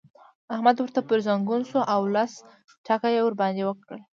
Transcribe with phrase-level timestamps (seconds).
[0.53, 2.31] احمد ورته پر ځنګون شو او لس
[2.85, 4.01] ټکه يې ور باندې وکړل.